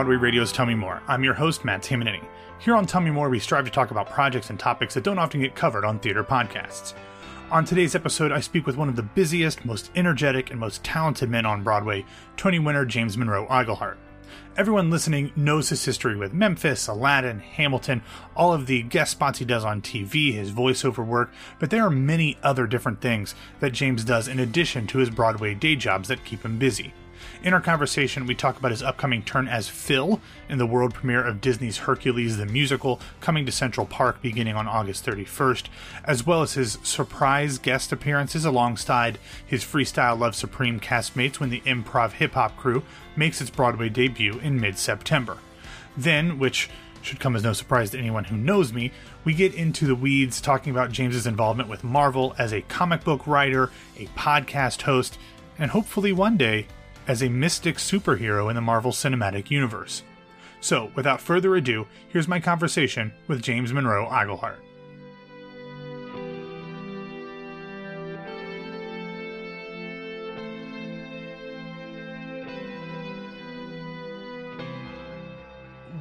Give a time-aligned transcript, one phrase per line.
[0.00, 1.02] Broadway Radio's Tell Me More.
[1.08, 2.24] I'm your host, Matt Tamanini.
[2.58, 5.18] Here on Tell Me More, we strive to talk about projects and topics that don't
[5.18, 6.94] often get covered on theater podcasts.
[7.50, 11.28] On today's episode, I speak with one of the busiest, most energetic, and most talented
[11.28, 12.06] men on Broadway,
[12.38, 13.98] Tony winner James Monroe Iglehart.
[14.56, 18.00] Everyone listening knows his history with Memphis, Aladdin, Hamilton,
[18.34, 21.90] all of the guest spots he does on TV, his voiceover work, but there are
[21.90, 26.24] many other different things that James does in addition to his Broadway day jobs that
[26.24, 26.94] keep him busy.
[27.42, 31.24] In our conversation, we talk about his upcoming turn as Phil in the world premiere
[31.24, 35.64] of Disney's Hercules the Musical, coming to Central Park beginning on August 31st,
[36.04, 41.62] as well as his surprise guest appearances alongside his Freestyle Love Supreme castmates when the
[41.62, 42.82] improv hip hop crew
[43.16, 45.38] makes its Broadway debut in mid September.
[45.96, 46.68] Then, which
[47.00, 48.92] should come as no surprise to anyone who knows me,
[49.24, 53.26] we get into the weeds talking about James's involvement with Marvel as a comic book
[53.26, 55.18] writer, a podcast host,
[55.58, 56.66] and hopefully one day
[57.10, 60.04] as a mystic superhero in the Marvel Cinematic Universe.
[60.60, 64.60] So, without further ado, here's my conversation with James Monroe Iglehart.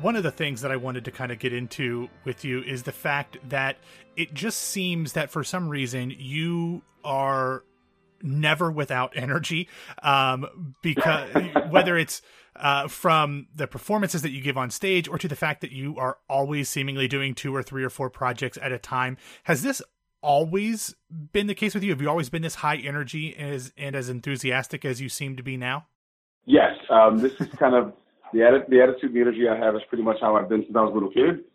[0.01, 2.83] One of the things that I wanted to kind of get into with you is
[2.83, 3.77] the fact that
[4.15, 7.63] it just seems that for some reason you are
[8.21, 9.67] never without energy
[10.03, 11.29] um, because
[11.69, 12.21] whether it's
[12.55, 15.97] uh, from the performances that you give on stage or to the fact that you
[15.97, 19.81] are always seemingly doing two or three or four projects at a time has this
[20.21, 20.93] always
[21.31, 21.91] been the case with you?
[21.91, 25.37] Have you always been this high energy and as, and as enthusiastic as you seem
[25.37, 25.87] to be now?
[26.45, 27.93] Yes um, this is kind of
[28.33, 30.81] the, the attitude the energy i have is pretty much how i've been since i
[30.81, 31.45] was a little kid.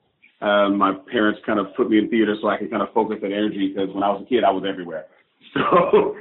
[0.41, 3.19] Um, my parents kind of put me in theater so i could kind of focus
[3.23, 5.07] that energy because when i was a kid i was everywhere.
[5.53, 6.17] So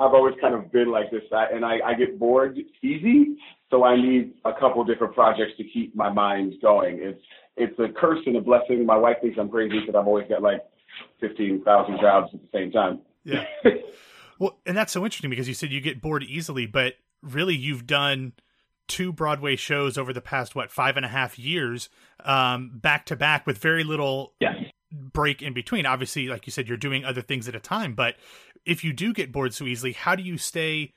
[0.00, 3.36] I've always kind of been like this, I, and I, I get bored easy,
[3.70, 6.98] so I need a couple different projects to keep my mind going.
[7.00, 7.22] It's
[7.56, 8.86] it's a curse and a blessing.
[8.86, 10.64] My wife thinks I'm crazy because I've always got like
[11.20, 13.00] fifteen thousand jobs at the same time.
[13.24, 13.44] Yeah.
[14.38, 17.86] well, and that's so interesting because you said you get bored easily, but really you've
[17.86, 18.32] done
[18.88, 21.90] two Broadway shows over the past what five and a half years,
[22.24, 24.56] um, back to back with very little yes
[25.00, 25.86] break in between.
[25.86, 28.16] Obviously, like you said, you're doing other things at a time, but
[28.64, 30.94] if you do get bored so easily, how do you stay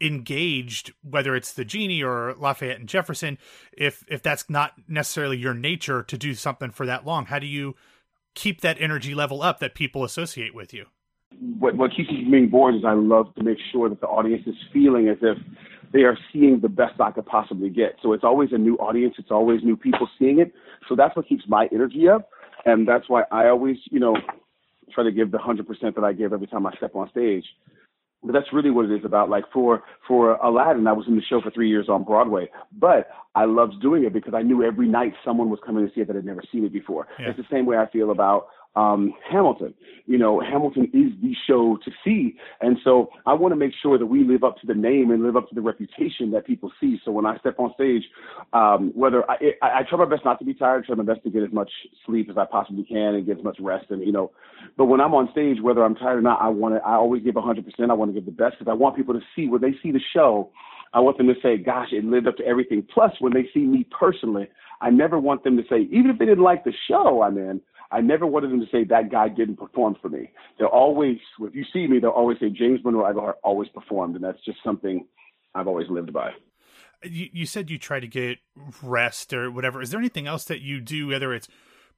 [0.00, 3.38] engaged, whether it's the genie or Lafayette and Jefferson,
[3.76, 7.26] if if that's not necessarily your nature to do something for that long?
[7.26, 7.74] How do you
[8.34, 10.86] keep that energy level up that people associate with you?
[11.58, 14.06] What what keeps me from being bored is I love to make sure that the
[14.06, 15.38] audience is feeling as if
[15.92, 17.96] they are seeing the best I could possibly get.
[18.02, 20.52] So it's always a new audience, it's always new people seeing it.
[20.88, 22.30] So that's what keeps my energy up.
[22.64, 24.16] And that's why I always, you know,
[24.92, 27.44] try to give the 100% that I give every time I step on stage.
[28.24, 29.30] But that's really what it is about.
[29.30, 33.08] Like for for Aladdin, I was in the show for three years on Broadway, but
[33.34, 36.06] I loved doing it because I knew every night someone was coming to see it
[36.06, 37.08] that had never seen it before.
[37.18, 37.30] Yeah.
[37.30, 39.74] It's the same way I feel about um, Hamilton.
[40.06, 42.36] You know, Hamilton is the show to see.
[42.60, 45.22] And so I want to make sure that we live up to the name and
[45.22, 46.98] live up to the reputation that people see.
[47.04, 48.02] So when I step on stage,
[48.52, 51.22] um, whether I, I, I try my best not to be tired, try my best
[51.24, 51.70] to get as much
[52.06, 53.86] sleep as I possibly can and get as much rest.
[53.90, 54.32] And, you know,
[54.76, 57.22] but when I'm on stage, whether I'm tired or not, I want to, I always
[57.22, 57.62] give 100%.
[57.90, 59.92] I want to give the best because I want people to see when they see
[59.92, 60.50] the show.
[60.94, 62.86] I want them to say, gosh, it lived up to everything.
[62.92, 64.48] Plus, when they see me personally,
[64.82, 67.62] I never want them to say, even if they didn't like the show I'm in,
[67.92, 70.30] I never wanted them to say that guy didn't perform for me.
[70.58, 74.24] They'll always, if you see me, they'll always say James Monroe Iglehart always performed, and
[74.24, 75.06] that's just something
[75.54, 76.30] I've always lived by.
[77.04, 78.38] You, you said you try to get
[78.82, 79.82] rest or whatever.
[79.82, 81.48] Is there anything else that you do, whether it's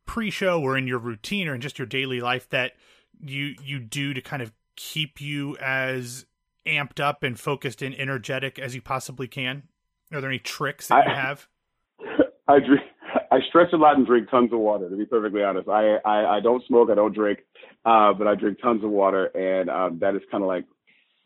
[0.04, 2.72] pre-show or in your routine or in just your daily life, that
[3.20, 6.26] you you do to kind of keep you as
[6.66, 9.64] amped up and focused and energetic as you possibly can?
[10.12, 11.48] Are there any tricks that I, you have?
[12.48, 12.82] I drink.
[13.34, 14.88] I stretch a lot and drink tons of water.
[14.88, 17.40] To be perfectly honest, I I, I don't smoke, I don't drink,
[17.84, 20.64] uh, but I drink tons of water, and um, that is kind of like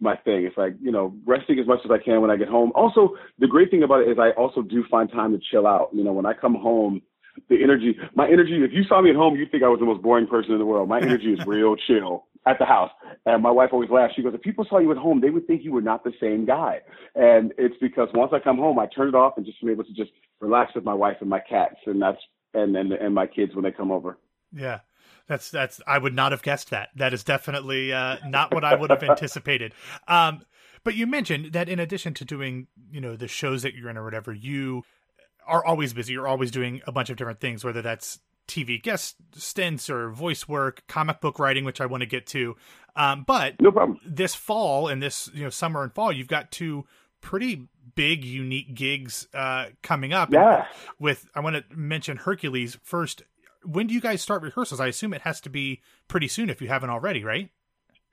[0.01, 0.45] my thing.
[0.45, 2.73] It's like you know resting as much as I can when I get home.
[2.75, 5.91] Also, the great thing about it is I also do find time to chill out.
[5.93, 7.03] You know, when I come home,
[7.51, 8.55] the energy, my energy.
[8.65, 10.59] If you saw me at home, you'd think I was the most boring person in
[10.59, 10.89] the world.
[10.89, 12.91] My energy is real chill at the house.
[13.27, 14.15] And my wife always laughs.
[14.17, 16.13] She goes, if people saw you at home, they would think you were not the
[16.21, 16.81] same guy.
[17.15, 19.85] And it's because once I come home, I turn it off and just be able
[19.85, 20.11] to just
[20.41, 22.19] relax with my wife and my cats, and that's
[22.55, 24.19] and and and my kids when they come over.
[24.53, 24.81] Yeah.
[25.27, 26.89] That's that's I would not have guessed that.
[26.97, 29.75] That is definitely uh, not what I would have anticipated.
[30.09, 30.43] Um,
[30.85, 33.99] but you mentioned that in addition to doing, you know, the shows that you're in
[33.99, 34.85] or whatever, you
[35.47, 36.13] are always busy.
[36.13, 40.49] You're always doing a bunch of different things, whether that's TV guest stints or voice
[40.49, 42.57] work, comic book writing, which I want to get to.
[42.97, 44.01] Um, but no problem.
[44.05, 46.85] This fall and this you know summer and fall, you've got two
[47.21, 50.33] pretty big, unique gigs uh, coming up.
[50.33, 50.67] Yeah.
[50.99, 53.23] With I want to mention Hercules first.
[53.65, 54.81] When do you guys start rehearsals?
[54.81, 57.51] I assume it has to be pretty soon if you haven't already, right?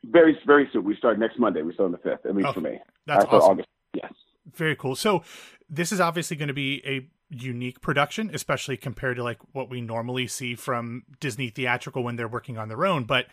[0.03, 0.83] Very, very soon.
[0.83, 1.61] We start next Monday.
[1.61, 2.79] We start on the fifth, at least oh, for me.
[3.05, 3.51] That's awesome.
[3.51, 3.69] August.
[3.93, 4.11] Yes.
[4.53, 4.95] Very cool.
[4.95, 5.23] So
[5.69, 9.81] this is obviously going to be a unique production, especially compared to like what we
[9.81, 13.03] normally see from Disney theatrical when they're working on their own.
[13.05, 13.27] But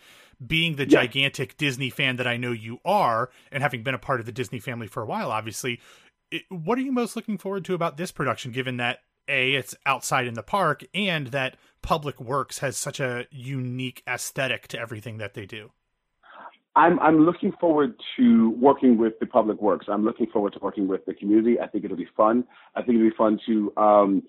[0.45, 4.19] being the gigantic Disney fan that I know you are, and having been a part
[4.19, 5.79] of the Disney family for a while, obviously,
[6.31, 8.51] it, what are you most looking forward to about this production?
[8.51, 13.27] Given that a it's outside in the park, and that Public Works has such a
[13.31, 15.71] unique aesthetic to everything that they do.
[16.75, 19.85] I'm I'm looking forward to working with the public works.
[19.89, 21.59] I'm looking forward to working with the community.
[21.59, 22.43] I think it'll be fun.
[22.75, 24.23] I think it'll be fun to um,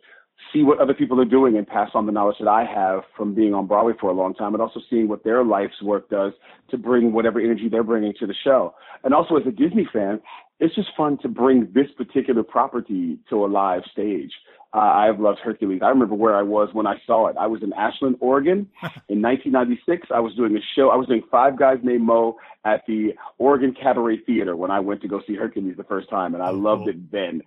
[0.52, 3.34] see what other people are doing and pass on the knowledge that I have from
[3.34, 6.32] being on Broadway for a long time, and also seeing what their life's work does
[6.70, 8.74] to bring whatever energy they're bringing to the show.
[9.04, 10.20] And also, as a Disney fan,
[10.60, 14.30] it's just fun to bring this particular property to a live stage.
[14.72, 15.80] Uh, I've loved Hercules.
[15.84, 17.36] I remember where I was when I saw it.
[17.38, 18.68] I was in Ashland, Oregon
[19.08, 20.08] in 1996.
[20.12, 20.90] I was doing a show.
[20.90, 25.00] I was doing Five Guys Named Mo at the Oregon Cabaret Theater when I went
[25.02, 27.42] to go see Hercules the first time, and I loved it then.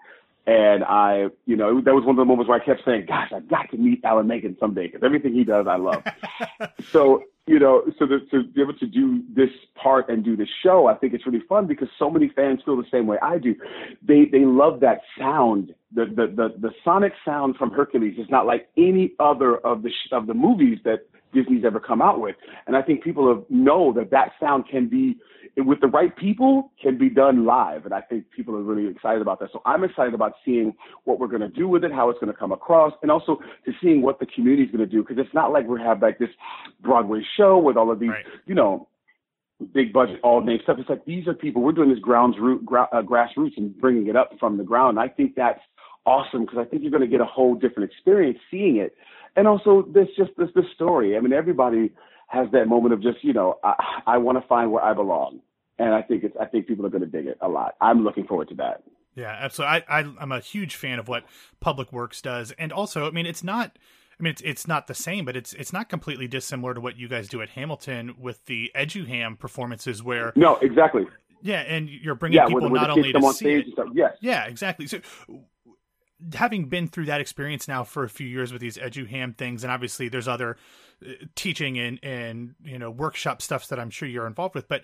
[0.47, 3.33] And I, you know, that was one of the moments where I kept saying, "Gosh,
[3.35, 6.01] I've got to meet Alan Menken someday because everything he does, I love."
[6.89, 10.47] so, you know, so the, to be able to do this part and do this
[10.63, 13.39] show, I think it's really fun because so many fans feel the same way I
[13.39, 13.55] do.
[14.01, 15.75] They they love that sound.
[15.93, 19.89] The the the, the sonic sound from Hercules is not like any other of the
[19.89, 22.35] sh- of the movies that Disney's ever come out with.
[22.65, 25.17] And I think people have, know that that sound can be,
[25.57, 27.85] with the right people, can be done live.
[27.85, 29.49] And I think people are really excited about that.
[29.53, 30.73] So I'm excited about seeing
[31.03, 33.37] what we're going to do with it, how it's going to come across, and also
[33.65, 35.01] to seeing what the community is going to do.
[35.03, 36.29] Because it's not like we have like this
[36.81, 38.25] Broadway show with all of these, right.
[38.45, 38.87] you know,
[39.73, 40.77] big budget all name stuff.
[40.79, 41.61] It's like these are people.
[41.61, 44.99] We're doing this grounds root, gra- uh, grassroots and bringing it up from the ground.
[44.99, 45.59] I think that's
[46.05, 48.95] awesome because I think you're going to get a whole different experience seeing it
[49.37, 51.15] and also this just this this story.
[51.15, 51.91] I mean, everybody
[52.27, 55.39] has that moment of just you know I, I want to find where I belong,
[55.79, 57.75] and I think it's I think people are going to dig it a lot.
[57.79, 58.83] I'm looking forward to that.
[59.15, 59.83] Yeah, absolutely.
[59.87, 61.23] I, I I'm a huge fan of what
[61.61, 63.77] Public Works does, and also I mean it's not.
[64.19, 66.97] I mean, it's it's not the same, but it's it's not completely dissimilar to what
[66.97, 71.05] you guys do at Hamilton with the Eduham performances, where no, exactly.
[71.43, 73.67] Yeah, and you're bringing yeah, people not only to see it.
[73.93, 74.13] Yes.
[74.21, 74.87] Yeah, exactly.
[74.87, 75.01] So,
[76.33, 79.71] having been through that experience now for a few years with these eduham things and
[79.71, 80.57] obviously there's other
[81.05, 84.83] uh, teaching and and you know workshop stuffs that i'm sure you're involved with but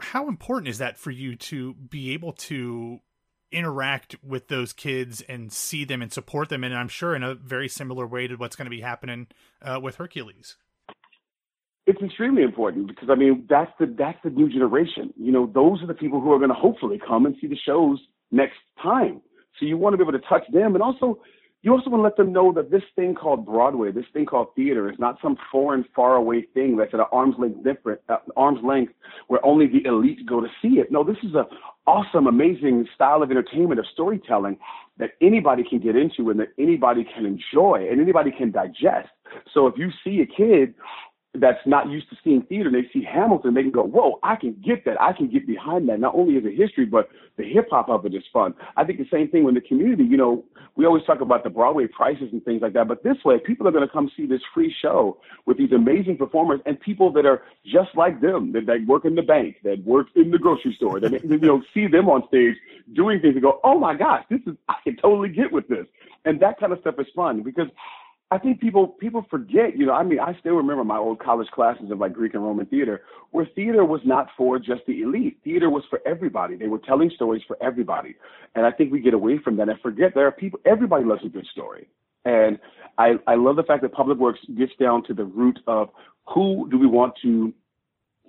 [0.00, 3.00] how important is that for you to be able to
[3.50, 7.34] interact with those kids and see them and support them and i'm sure in a
[7.34, 9.26] very similar way to what's going to be happening
[9.62, 10.56] uh, with hercules
[11.86, 15.14] it's extremely important because I mean that's the that's the new generation.
[15.16, 17.56] You know, those are the people who are going to hopefully come and see the
[17.56, 17.98] shows
[18.30, 19.22] next time.
[19.58, 21.20] So you want to be able to touch them, and also
[21.62, 24.54] you also want to let them know that this thing called Broadway, this thing called
[24.54, 28.62] theater, is not some foreign, faraway thing that's at an arm's length different, uh, arm's
[28.62, 28.92] length
[29.26, 30.92] where only the elite go to see it.
[30.92, 31.46] No, this is a
[31.86, 34.56] awesome, amazing style of entertainment of storytelling
[34.98, 39.08] that anybody can get into and that anybody can enjoy and anybody can digest.
[39.52, 40.74] So if you see a kid
[41.40, 44.56] that's not used to seeing theater, they see Hamilton, they can go, whoa, I can
[44.64, 45.00] get that.
[45.00, 46.00] I can get behind that.
[46.00, 48.54] Not only is it history, but the hip hop of it is fun.
[48.76, 50.04] I think the same thing with the community.
[50.04, 50.44] You know,
[50.76, 53.66] we always talk about the Broadway prices and things like that, but this way, people
[53.66, 57.26] are going to come see this free show with these amazing performers and people that
[57.26, 60.74] are just like them, that, that work in the bank, that work in the grocery
[60.76, 62.56] store, that, you know, see them on stage
[62.94, 65.86] doing things and go, oh my gosh, this is, I can totally get with this.
[66.24, 67.68] And that kind of stuff is fun because
[68.30, 71.48] I think people people forget, you know, I mean, I still remember my old college
[71.48, 75.38] classes of like Greek and Roman theater, where theater was not for just the elite.
[75.44, 76.54] Theater was for everybody.
[76.56, 78.16] They were telling stories for everybody.
[78.54, 81.22] And I think we get away from that and forget there are people everybody loves
[81.24, 81.88] a good story.
[82.26, 82.58] And
[82.98, 85.88] I, I love the fact that Public Works gets down to the root of
[86.26, 87.54] who do we want to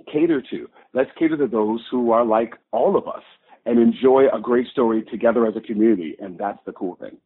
[0.10, 0.70] cater to?
[0.94, 3.24] Let's cater to those who are like all of us
[3.66, 6.16] and enjoy a great story together as a community.
[6.20, 7.18] And that's the cool thing.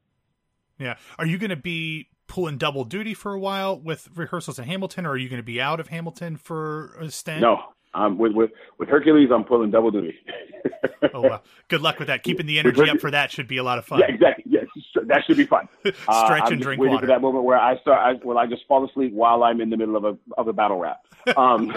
[0.79, 0.95] Yeah.
[1.19, 5.05] Are you going to be pulling double duty for a while with rehearsals in Hamilton,
[5.05, 7.41] or are you going to be out of Hamilton for a stint?
[7.41, 7.59] No,
[7.93, 8.49] um, with with
[8.79, 10.15] with Hercules, I'm pulling double duty.
[11.13, 12.23] oh, well, good luck with that.
[12.23, 13.99] Keeping the energy up for that should be a lot of fun.
[13.99, 14.45] Yeah, exactly.
[14.47, 15.69] Yes, that should be fun.
[15.81, 17.05] Stretch uh, and drink waiting water.
[17.05, 17.99] for that moment where I start.
[17.99, 20.53] I, well, I just fall asleep while I'm in the middle of a of a
[20.53, 21.05] battle rap.
[21.37, 21.67] Um,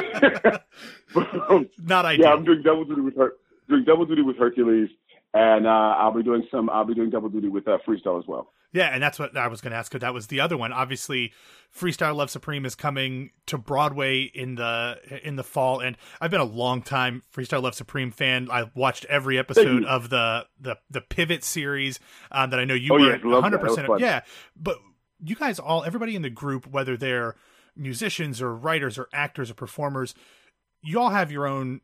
[1.84, 2.26] Not ideal.
[2.26, 3.34] Yeah, I'm doing double duty with her.
[3.68, 4.88] Doing double duty with Hercules,
[5.34, 6.70] and uh, I'll be doing some.
[6.70, 8.54] I'll be doing double duty with uh, freestyle as well.
[8.76, 9.92] Yeah, and that's what I was going to ask.
[9.92, 10.70] That was the other one.
[10.70, 11.32] Obviously,
[11.74, 16.42] Freestyle Love Supreme is coming to Broadway in the in the fall, and I've been
[16.42, 18.50] a long time Freestyle Love Supreme fan.
[18.50, 22.92] I watched every episode of the the the Pivot series um, that I know you
[22.92, 23.88] oh, were one hundred percent.
[23.98, 24.20] Yeah,
[24.54, 24.76] but
[25.24, 27.34] you guys all, everybody in the group, whether they're
[27.76, 30.14] musicians or writers or actors or performers,
[30.82, 31.80] you all have your own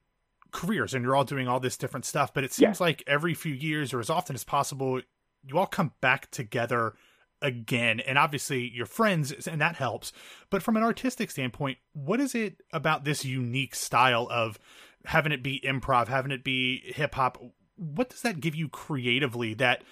[0.51, 2.35] careers and you're all doing all this different stuff.
[2.35, 2.85] But it seems yeah.
[2.85, 5.01] like every few years or as often as possible,
[5.45, 6.95] you all come back together
[7.41, 10.13] again and obviously you're friends and that helps.
[10.51, 14.59] But from an artistic standpoint what is it about this unique style of
[15.05, 17.43] having it be improv having it be hip hop
[17.77, 19.83] what does that give you creatively that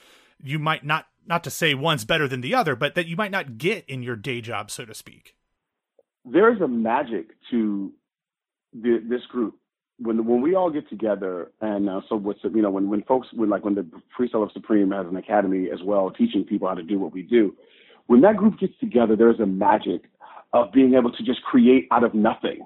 [0.41, 3.31] you might not not to say one's better than the other but that you might
[3.31, 5.35] not get in your day job so to speak?
[6.25, 7.93] There's a magic to
[8.73, 9.60] the, this group
[10.03, 13.29] when when we all get together, and uh, so what's you know when when folks
[13.33, 13.87] when like when the
[14.19, 17.23] Freestyle Love Supreme has an academy as well, teaching people how to do what we
[17.23, 17.55] do.
[18.07, 20.03] When that group gets together, there's a magic
[20.53, 22.61] of being able to just create out of nothing.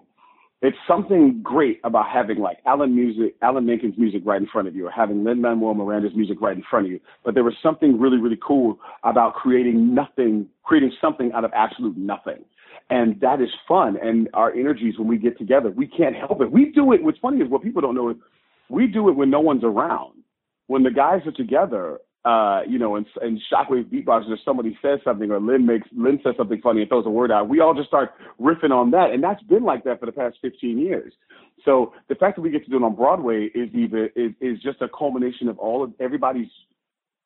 [0.63, 4.75] It's something great about having like Alan music, Alan Menken's music right in front of
[4.75, 7.01] you, or having Lin Manuel Miranda's music right in front of you.
[7.23, 11.99] But there was something really, really cool about creating nothing, creating something out of absolute
[11.99, 12.45] nothing
[12.91, 13.97] and that is fun.
[14.01, 16.51] And our energies when we get together, we can't help it.
[16.51, 17.03] We do it.
[17.03, 18.17] What's funny is what people don't know is
[18.69, 20.13] we do it when no one's around.
[20.67, 25.01] When the guys are together, uh, you know, and, and Shockwave beatboxes, or somebody says
[25.05, 27.75] something, or Lin makes Lin says something funny and throws a word out, we all
[27.75, 31.13] just start riffing on that, and that's been like that for the past 15 years.
[31.65, 34.59] So the fact that we get to do it on Broadway is even is, is
[34.63, 36.49] just a culmination of all of everybody's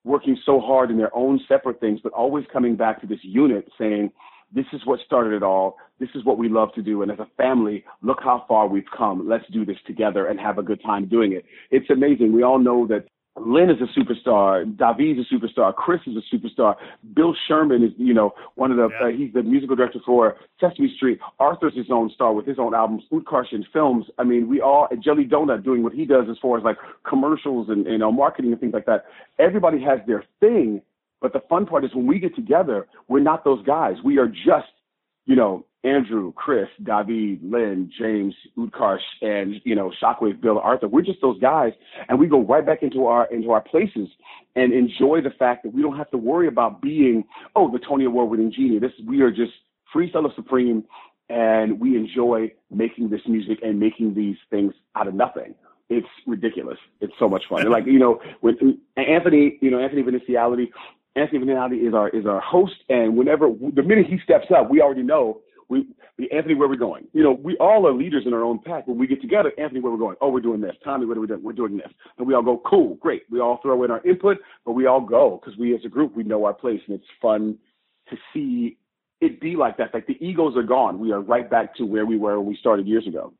[0.04, 3.68] working so hard in their own separate things, but always coming back to this unit,
[3.78, 4.10] saying,
[4.54, 5.76] this is what started it all.
[6.00, 7.02] This is what we love to do.
[7.02, 9.28] And as a family, look how far we've come.
[9.28, 11.44] Let's do this together and have a good time doing it.
[11.70, 12.32] It's amazing.
[12.32, 13.06] We all know that
[13.40, 14.64] Lin is a superstar.
[14.76, 15.74] David's a superstar.
[15.74, 16.74] Chris is a superstar.
[17.14, 19.06] Bill Sherman is, you know, one of the, yeah.
[19.06, 21.20] uh, he's the musical director for Sesame Street.
[21.38, 23.04] Arthur's his own star with his own albums.
[23.12, 24.06] Utkarsh in films.
[24.18, 26.76] I mean, we all, Jelly Donut doing what he does as far as like
[27.08, 29.04] commercials and, you know, marketing and things like that.
[29.38, 30.82] Everybody has their thing.
[31.20, 33.96] But the fun part is when we get together, we're not those guys.
[34.04, 34.72] We are just,
[35.26, 40.88] you know, Andrew, Chris, David, Lin, James, Utkarsh, and you know, Shockwave, Bill, Arthur.
[40.88, 41.72] We're just those guys,
[42.08, 44.08] and we go right back into our into our places
[44.56, 48.04] and enjoy the fact that we don't have to worry about being, oh, the Tony
[48.06, 48.80] Award winning genie.
[48.80, 49.52] This we are just
[49.94, 50.84] Freestyle Love Supreme,
[51.28, 55.54] and we enjoy making this music and making these things out of nothing.
[55.88, 56.78] It's ridiculous.
[57.00, 57.60] It's so much fun.
[57.60, 58.56] And like you know, with
[58.96, 60.66] Anthony, you know, Anthony Veneziale,
[61.18, 64.80] Anthony Veneziale is our is our host, and whenever the minute he steps up, we
[64.80, 65.86] already know we
[66.32, 67.06] Anthony where we're going.
[67.12, 68.86] You know, we all are leaders in our own pack.
[68.86, 70.16] When we get together, Anthony where we're going.
[70.20, 70.74] Oh, we're doing this.
[70.82, 71.42] Tommy, what are we doing?
[71.42, 73.22] We're doing this, and we all go cool, great.
[73.30, 76.16] We all throw in our input, but we all go because we as a group
[76.16, 77.58] we know our place, and it's fun
[78.10, 78.78] to see
[79.20, 79.92] it be like that.
[79.92, 80.98] Like the egos are gone.
[80.98, 83.34] We are right back to where we were when we started years ago.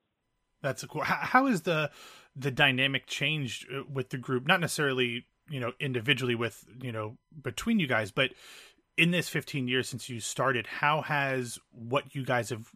[0.62, 1.02] That's a cool.
[1.02, 1.90] How is the
[2.34, 4.46] the dynamic changed uh, with the group?
[4.46, 8.32] Not necessarily you know individually with you know between you guys but
[8.96, 12.70] in this 15 years since you started how has what you guys have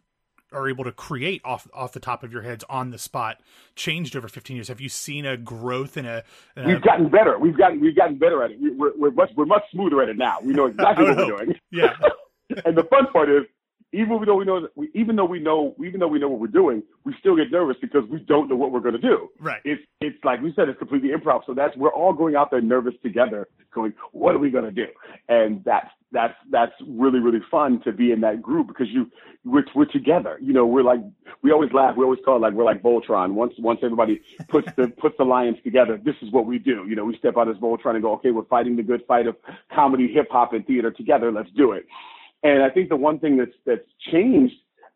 [0.53, 3.41] are able to create off off the top of your heads on the spot
[3.75, 4.67] changed over 15 years?
[4.67, 6.23] Have you seen a growth in a,
[6.55, 7.37] in we've gotten better.
[7.39, 8.57] We've gotten we've gotten better at it.
[8.61, 10.37] We're, we're much we're much smoother at it now.
[10.41, 11.27] We know exactly what hope.
[11.31, 11.59] we're doing.
[11.71, 11.93] Yeah.
[12.65, 13.43] And the fun part is
[13.93, 16.47] even though we know we, even though we know even though we know what we're
[16.47, 19.29] doing, we still get nervous because we don't know what we're going to do.
[19.39, 19.61] Right.
[19.63, 21.41] It's it's like we said, it's completely improv.
[21.45, 24.71] So that's we're all going out there nervous together, going, what are we going to
[24.71, 24.87] do?
[25.29, 29.11] And that's that's that's really really fun to be in that group because you
[29.45, 30.39] we're we're together.
[30.41, 31.01] You know, we're like
[31.43, 31.95] we always laugh.
[31.95, 33.33] We always call it like we're like Voltron.
[33.33, 36.85] Once once everybody puts the puts the lions together, this is what we do.
[36.87, 39.27] You know, we step out as Voltron and go, okay, we're fighting the good fight
[39.27, 39.35] of
[39.73, 41.31] comedy, hip hop, and theater together.
[41.31, 41.85] Let's do it.
[42.43, 44.55] And I think the one thing that's that's changed,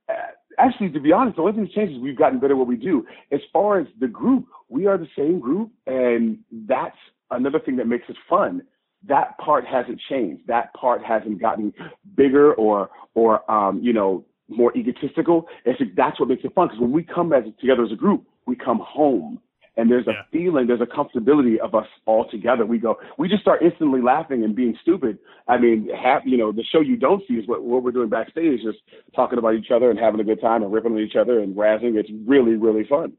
[0.10, 0.14] uh,
[0.58, 2.68] actually, to be honest, the only thing that's changed is we've gotten better at what
[2.68, 3.06] we do.
[3.32, 6.98] As far as the group, we are the same group, and that's
[7.32, 8.64] another thing that makes it fun.
[9.08, 10.44] That part hasn't changed.
[10.48, 11.74] That part hasn't gotten
[12.16, 15.48] bigger or or um, you know more egotistical.
[15.66, 18.26] It's, that's what makes it fun because when we come as, together as a group,
[18.46, 19.40] we come home
[19.78, 20.22] and there's a yeah.
[20.32, 22.66] feeling, there's a comfortability of us all together.
[22.66, 25.20] We go, we just start instantly laughing and being stupid.
[25.48, 28.10] I mean, half, you know, the show you don't see is what, what we're doing
[28.10, 28.80] backstage, just
[29.16, 31.56] talking about each other and having a good time and ripping on each other and
[31.56, 31.96] razzing.
[31.96, 33.14] It's really, really fun.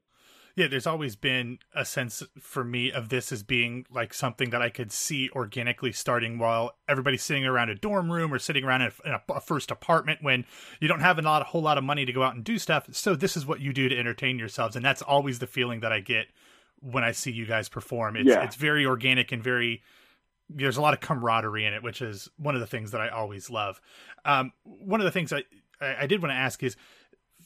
[0.59, 4.61] Yeah, there's always been a sense for me of this as being like something that
[4.61, 8.83] I could see organically starting while everybody's sitting around a dorm room or sitting around
[8.83, 10.45] in a, a, first apartment when
[10.81, 12.59] you don't have a lot, a whole lot of money to go out and do
[12.59, 12.89] stuff.
[12.91, 15.93] So this is what you do to entertain yourselves, and that's always the feeling that
[15.93, 16.27] I get
[16.81, 18.17] when I see you guys perform.
[18.17, 18.43] It's yeah.
[18.43, 19.83] it's very organic and very
[20.51, 23.09] there's a lot of camaraderie in it, which is one of the things that I
[23.09, 23.81] always love.
[24.25, 25.45] Um, one of the things I,
[25.81, 26.77] I did want to ask is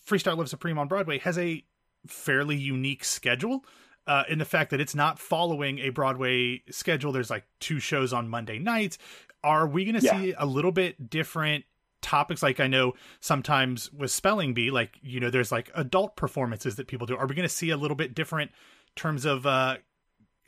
[0.06, 1.64] Freestyle Love Supreme on Broadway has a
[2.06, 3.64] fairly unique schedule
[4.06, 7.12] uh, in the fact that it's not following a Broadway schedule.
[7.12, 8.98] There's like two shows on Monday nights.
[9.44, 10.20] Are we going to yeah.
[10.20, 11.64] see a little bit different
[12.00, 12.42] topics?
[12.42, 16.86] Like I know sometimes with Spelling Bee, like you know, there's like adult performances that
[16.86, 17.16] people do.
[17.16, 18.52] Are we going to see a little bit different
[18.96, 19.76] terms of uh,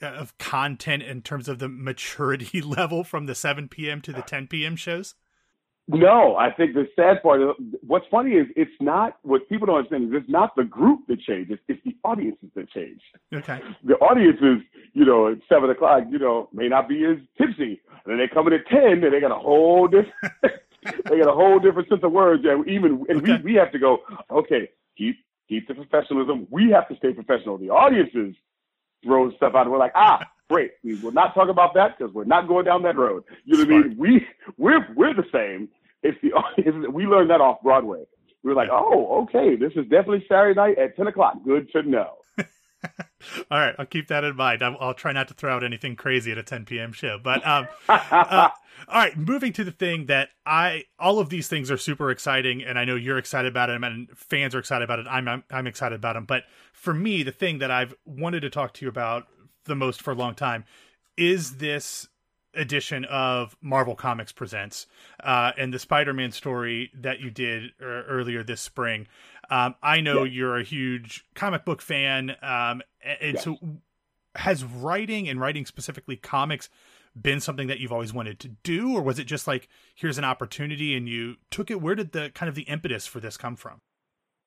[0.01, 4.01] of content in terms of the maturity level from the 7 p.m.
[4.03, 4.77] to the 10 p.m.
[4.77, 5.15] shows?
[5.87, 7.41] No, I think the sad part.
[7.87, 10.15] What's funny is it's not what people don't understand.
[10.15, 13.03] Is it's not the group that changes, It's, it's the audiences that change.
[13.35, 13.61] Okay.
[13.85, 18.07] The audiences, you know, at seven o'clock, you know, may not be as tipsy, and
[18.07, 20.15] then they come in at ten, and they got a whole different.
[21.11, 22.45] they got a whole different sense of words.
[22.47, 23.43] And even and okay.
[23.45, 23.99] we we have to go.
[24.31, 25.17] Okay, keep
[25.49, 26.47] keep the professionalism.
[26.51, 27.59] We have to stay professional.
[27.59, 28.35] The audiences
[29.05, 29.63] throw stuff out.
[29.63, 30.73] And we're like, ah, great.
[30.83, 33.25] We will not talk about that because we're not going down that road.
[33.45, 33.97] You know what I mean?
[33.99, 35.69] We we're we're the same.
[36.03, 38.05] It's the it's, we learned that off Broadway.
[38.43, 41.37] We were like, oh, okay, this is definitely Saturday night at ten o'clock.
[41.45, 42.19] Good to know.
[43.51, 44.63] all right, I'll keep that in mind.
[44.63, 46.93] I'll, I'll, try not to throw out anything crazy at a 10 p.m.
[46.93, 47.19] show.
[47.23, 48.49] But um, uh,
[48.89, 52.63] all right, moving to the thing that I all of these things are super exciting,
[52.63, 55.07] and I know you're excited about it, and fans are excited about it.
[55.09, 56.25] I'm I'm, I'm excited about them.
[56.25, 59.27] But for me, the thing that I've wanted to talk to you about
[59.65, 60.65] the most for a long time
[61.17, 62.09] is this
[62.57, 64.87] edition of Marvel Comics Presents
[65.23, 69.07] uh, and the Spider-Man story that you did er, earlier this spring.
[69.51, 70.33] Um, I know yeah.
[70.33, 72.83] you're a huge comic book fan, um,
[73.21, 73.59] and, so
[74.35, 76.69] has writing and writing specifically comics
[77.21, 80.25] been something that you've always wanted to do, or was it just like here's an
[80.25, 81.81] opportunity and you took it?
[81.81, 83.81] Where did the kind of the impetus for this come from?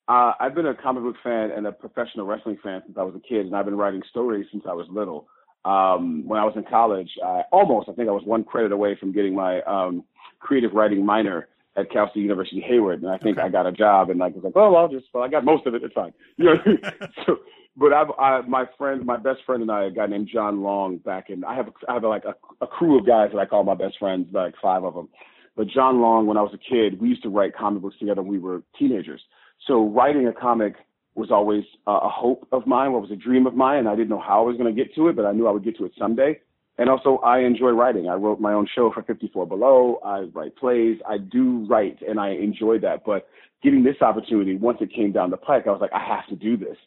[0.07, 3.15] Uh, I've been a comic book fan and a professional wrestling fan since I was
[3.15, 5.27] a kid, and I've been writing stories since I was little.
[5.67, 8.95] Um, when I was in college, I almost, I think I was one credit away
[8.95, 10.05] from getting my um,
[10.39, 13.45] creative writing minor at Cal State University Hayward, and I think okay.
[13.45, 15.43] I got a job, and like was like, oh, well, I'll just, well, I got
[15.43, 16.55] most of it, it's fine, you know.
[17.25, 17.39] so,
[17.75, 20.99] but I've, I, my friend, my best friend, and I, a guy named John Long,
[20.99, 23.65] back in, I have, I have like a, a crew of guys that I call
[23.65, 25.09] my best friends, like five of them.
[25.57, 28.21] But John Long, when I was a kid, we used to write comic books together
[28.21, 29.21] when we were teenagers.
[29.67, 30.75] So writing a comic
[31.17, 34.09] was always a hope of mine, what was a dream of mine, and I didn't
[34.09, 35.77] know how I was going to get to it, but I knew I would get
[35.77, 36.39] to it someday.
[36.77, 38.07] And also, I enjoy writing.
[38.07, 39.99] I wrote my own show for 54 Below.
[40.05, 40.99] I write plays.
[41.09, 43.03] I do write, and I enjoy that.
[43.03, 43.27] But
[43.63, 46.35] getting this opportunity, once it came down the pike, I was like, I have to
[46.35, 46.77] do this.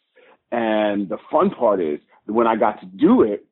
[0.51, 3.45] And the fun part is when I got to do it,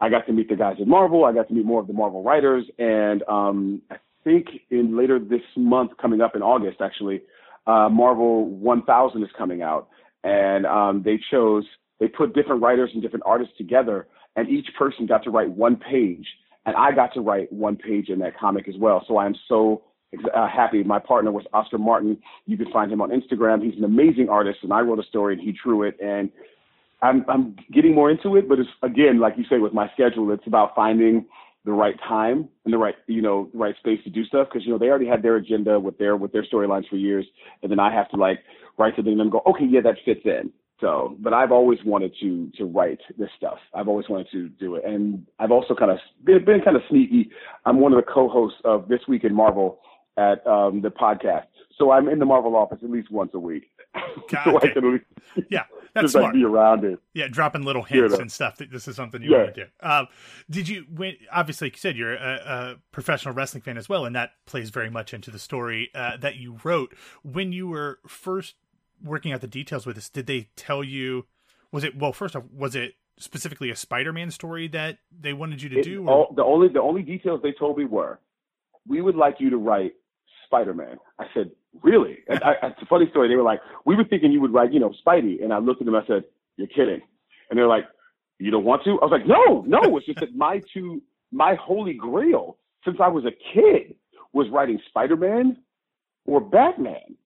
[0.00, 1.26] I got to meet the guys at Marvel.
[1.26, 5.18] I got to meet more of the Marvel writers, and um, I think in later
[5.18, 7.22] this month, coming up in August, actually,
[7.66, 9.88] uh, Marvel 1000 is coming out,
[10.24, 11.64] and um, they chose
[12.00, 15.76] they put different writers and different artists together, and each person got to write one
[15.76, 16.26] page,
[16.66, 19.04] and I got to write one page in that comic as well.
[19.06, 19.82] So I'm so
[20.34, 20.82] uh, happy.
[20.82, 22.18] My partner was Oscar Martin.
[22.46, 23.62] You can find him on Instagram.
[23.64, 25.96] He's an amazing artist, and I wrote a story and he drew it.
[26.02, 26.30] And
[27.02, 30.30] I'm I'm getting more into it, but it's again, like you say, with my schedule,
[30.32, 31.26] it's about finding
[31.64, 34.72] the right time and the right you know right space to do stuff because you
[34.72, 37.24] know they already had their agenda with their with their storylines for years
[37.62, 38.40] and then i have to like
[38.78, 42.12] write something and then go okay yeah that fits in so but i've always wanted
[42.20, 45.90] to to write this stuff i've always wanted to do it and i've also kind
[45.90, 47.30] of been, been kind of sneaky
[47.66, 49.80] i'm one of the co-hosts of this week in marvel
[50.16, 51.46] at um, the podcast
[51.78, 53.70] so i'm in the marvel office at least once a week
[54.30, 55.00] so I can
[55.50, 56.26] yeah, that's just smart.
[56.26, 56.98] Like be around it.
[57.12, 59.38] Yeah, dropping little hints and stuff that this is something you yeah.
[59.38, 59.70] want to do.
[59.86, 60.08] Um,
[60.48, 60.86] did you?
[60.94, 64.32] When obviously, like you said you're a, a, professional wrestling fan as well, and that
[64.46, 68.54] plays very much into the story uh, that you wrote when you were first
[69.02, 70.08] working out the details with this.
[70.08, 71.26] Did they tell you?
[71.70, 72.12] Was it well?
[72.12, 76.06] First off, was it specifically a Spider-Man story that they wanted you to it, do?
[76.08, 78.18] All, the only the only details they told me were,
[78.86, 79.94] we would like you to write
[80.46, 80.98] Spider-Man.
[81.18, 81.50] I said,
[81.82, 82.18] really?
[82.28, 83.28] And I, it's a funny story.
[83.28, 85.42] They were like, we were thinking you would write, you know, Spidey.
[85.42, 85.94] And I looked at them.
[85.94, 86.24] I said,
[86.56, 87.00] you're kidding.
[87.48, 87.84] And they're like,
[88.38, 89.00] you don't want to?
[89.00, 89.96] I was like, no, no.
[89.96, 93.94] It's just that my two, my holy grail since I was a kid
[94.32, 95.56] was writing Spider-Man
[96.26, 97.16] or Batman.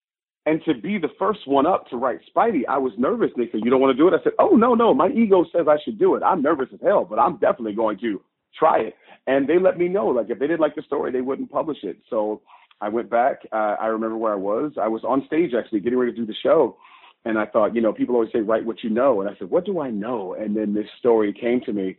[0.47, 3.31] And to be the first one up to write Spidey, I was nervous.
[3.37, 4.19] They said, You don't want to do it?
[4.19, 4.95] I said, Oh, no, no.
[4.95, 6.23] My ego says I should do it.
[6.23, 8.23] I'm nervous as hell, but I'm definitely going to
[8.57, 8.95] try it.
[9.27, 11.79] And they let me know, like, if they didn't like the story, they wouldn't publish
[11.83, 11.99] it.
[12.09, 12.43] So
[12.81, 13.39] I went back.
[13.53, 14.73] Uh, I remember where I was.
[14.81, 16.77] I was on stage actually getting ready to do the show.
[17.25, 19.21] And I thought, you know, people always say, write what you know.
[19.21, 20.35] And I said, what do I know?
[20.35, 21.97] And then this story came to me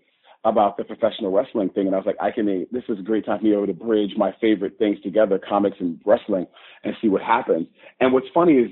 [0.48, 1.88] about the professional wrestling thing.
[1.88, 3.64] And I was like, I can, this is a great time for me to be
[3.64, 6.48] able to bridge my favorite things together, comics and wrestling,
[6.84, 7.68] and see what happens.
[8.00, 8.72] And what's funny is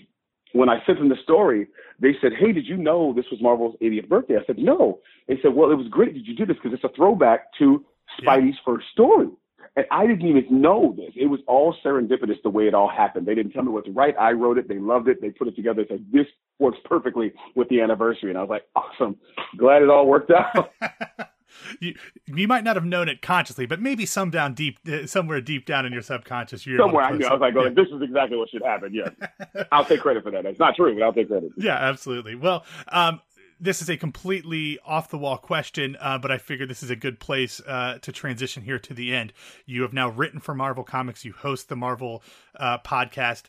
[0.53, 1.67] when I sent them the story,
[1.99, 4.35] they said, Hey, did you know this was Marvel's 80th birthday?
[4.35, 4.99] I said, No.
[5.27, 6.13] They said, Well, it was great.
[6.13, 6.55] Did you do this?
[6.55, 7.83] Because it's a throwback to
[8.21, 8.65] Spidey's yeah.
[8.65, 9.27] first story.
[9.75, 11.11] And I didn't even know this.
[11.15, 13.25] It was all serendipitous the way it all happened.
[13.25, 14.15] They didn't tell me what to write.
[14.17, 14.69] I wrote it.
[14.69, 15.19] They loved it.
[15.21, 15.83] They put it together.
[15.83, 16.27] They said, this
[16.59, 18.29] works perfectly with the anniversary.
[18.29, 19.17] And I was like, awesome.
[19.57, 20.71] Glad it all worked out.
[21.79, 25.41] you you might not have known it consciously, but maybe some down deep, uh, somewhere
[25.41, 27.25] deep down in your subconscious, you're somewhere I knew.
[27.25, 27.69] I was like, yeah.
[27.69, 28.93] this is exactly what should happen.
[28.93, 30.45] Yeah, I'll take credit for that.
[30.45, 31.51] It's not true, but I'll take credit.
[31.57, 32.35] Yeah, absolutely.
[32.35, 33.21] Well, um,
[33.59, 36.95] this is a completely off the wall question, uh, but I figure this is a
[36.95, 39.33] good place uh, to transition here to the end.
[39.65, 41.23] You have now written for Marvel Comics.
[41.23, 42.23] You host the Marvel
[42.59, 43.43] uh, podcast.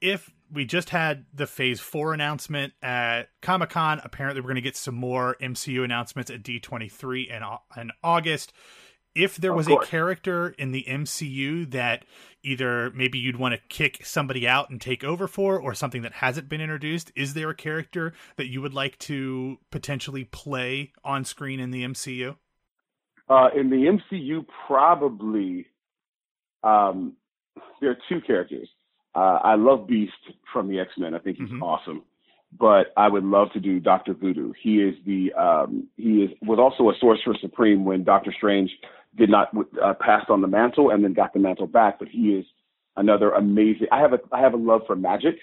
[0.00, 4.60] If we just had the Phase Four announcement at Comic Con, apparently we're going to
[4.60, 7.42] get some more MCU announcements at D twenty three in
[7.80, 8.52] in August.
[9.14, 12.04] If there was a character in the MCU that
[12.44, 16.12] either maybe you'd want to kick somebody out and take over for, or something that
[16.12, 17.10] hasn't been introduced?
[17.16, 21.84] Is there a character that you would like to potentially play on screen in the
[21.84, 22.36] MCU?
[23.28, 25.66] Uh, in the MCU, probably
[26.62, 27.14] um,
[27.80, 28.68] there are two characters.
[29.18, 30.12] Uh, I love Beast
[30.52, 31.12] from the X Men.
[31.12, 31.62] I think he's mm-hmm.
[31.62, 32.02] awesome.
[32.56, 34.52] But I would love to do Doctor Voodoo.
[34.62, 38.70] He is the um, he is was also a Sorcerer Supreme when Doctor Strange
[39.16, 39.48] did not
[39.82, 41.98] uh, pass on the mantle and then got the mantle back.
[41.98, 42.46] But he is
[42.96, 43.88] another amazing.
[43.90, 45.34] I have a I have a love for magic,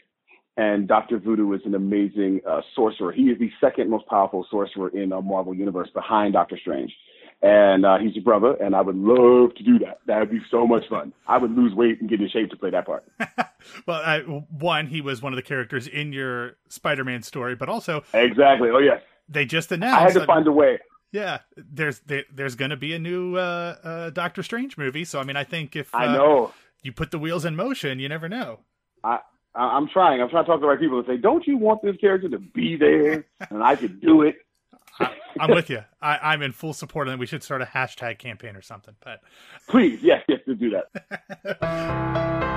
[0.55, 3.11] and Doctor Voodoo is an amazing uh, sorcerer.
[3.11, 6.95] He is the second most powerful sorcerer in the Marvel universe, behind Doctor Strange.
[7.41, 9.99] And uh, he's your brother, and I would love to do that.
[10.07, 11.13] That would be so much fun.
[11.27, 13.05] I would lose weight and get in shape to play that part.
[13.85, 18.03] well, I, one, he was one of the characters in your Spider-Man story, but also
[18.13, 18.69] exactly.
[18.69, 19.95] Oh yes, they just announced.
[19.95, 20.79] I had to find a way.
[21.11, 25.19] Yeah, there's there, there's going to be a new uh, uh, Doctor Strange movie, so
[25.19, 28.09] I mean, I think if uh, I know you put the wheels in motion, you
[28.09, 28.61] never know.
[29.03, 29.19] I
[29.55, 30.21] I'm trying.
[30.21, 32.29] I'm trying to talk to the right people and say, don't you want this character
[32.29, 34.35] to be there and I could do it?
[34.99, 35.83] I, am with you.
[36.01, 37.19] I, am in full support and.
[37.19, 38.95] We should start a hashtag campaign or something.
[39.03, 39.21] But
[39.69, 41.61] please, yes, yes, to do that.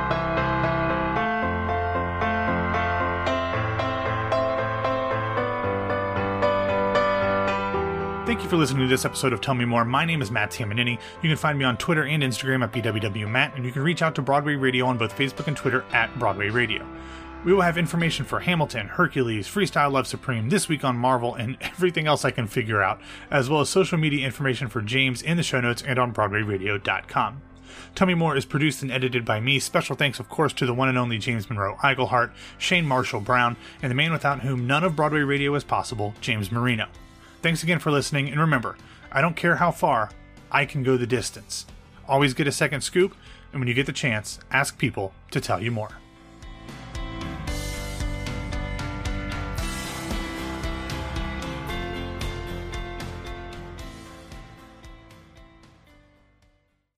[8.28, 9.86] Thank you for listening to this episode of Tell Me More.
[9.86, 10.98] My name is Matt Tamanini.
[11.22, 14.14] You can find me on Twitter and Instagram at BWWMatt, and you can reach out
[14.16, 16.86] to Broadway Radio on both Facebook and Twitter at Broadway Radio.
[17.48, 21.56] We will have information for Hamilton, Hercules, Freestyle Love Supreme, This Week on Marvel, and
[21.62, 25.38] everything else I can figure out, as well as social media information for James in
[25.38, 27.40] the show notes and on BroadwayRadio.com.
[27.94, 29.58] Tell Me More is produced and edited by me.
[29.60, 33.56] Special thanks, of course, to the one and only James Monroe Iglehart, Shane Marshall Brown,
[33.80, 36.88] and the man without whom none of Broadway Radio is possible, James Marino.
[37.40, 38.76] Thanks again for listening, and remember,
[39.10, 40.10] I don't care how far,
[40.52, 41.64] I can go the distance.
[42.06, 43.16] Always get a second scoop,
[43.54, 45.96] and when you get the chance, ask people to tell you more.